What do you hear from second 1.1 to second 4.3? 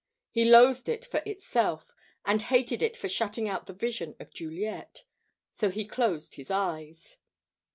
itself, and hated it for shutting out the vision